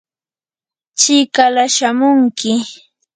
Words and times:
chikala 0.99 1.63
shamunki. 1.75 2.51